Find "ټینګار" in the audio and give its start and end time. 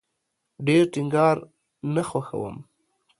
0.93-1.37